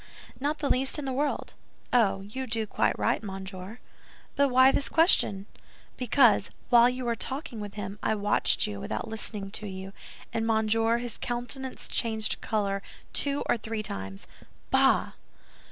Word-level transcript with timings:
Not 0.39 0.57
the 0.57 0.67
least 0.67 0.97
in 0.97 1.05
the 1.05 1.13
world." 1.13 1.53
"Oh, 1.93 2.21
you 2.21 2.47
do 2.47 2.65
quite 2.65 2.97
right, 2.97 3.21
monsieur." 3.21 3.77
"But 4.35 4.49
why 4.49 4.71
this 4.71 4.89
question?" 4.89 5.45
"Because, 5.95 6.49
while 6.71 6.89
you 6.89 7.05
were 7.05 7.13
talking 7.13 7.59
with 7.59 7.75
him, 7.75 7.99
I 8.01 8.15
watched 8.15 8.65
you 8.65 8.79
without 8.79 9.07
listening 9.07 9.51
to 9.51 9.67
you; 9.67 9.93
and, 10.33 10.47
monsieur, 10.47 10.97
his 10.97 11.19
countenance 11.19 11.87
changed 11.87 12.41
color 12.41 12.81
two 13.13 13.43
or 13.45 13.57
three 13.57 13.83
times!" 13.83 14.25
"Bah!" 14.71 15.11